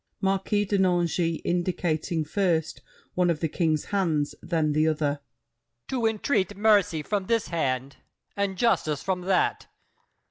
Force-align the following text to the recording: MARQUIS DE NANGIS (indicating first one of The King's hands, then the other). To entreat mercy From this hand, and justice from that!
MARQUIS 0.19 0.65
DE 0.67 0.79
NANGIS 0.79 1.39
(indicating 1.45 2.25
first 2.25 2.81
one 3.13 3.29
of 3.29 3.39
The 3.39 3.47
King's 3.47 3.85
hands, 3.93 4.33
then 4.41 4.71
the 4.71 4.87
other). 4.87 5.19
To 5.89 6.07
entreat 6.07 6.57
mercy 6.57 7.03
From 7.03 7.27
this 7.27 7.49
hand, 7.49 7.97
and 8.35 8.57
justice 8.57 9.03
from 9.03 9.21
that! 9.21 9.67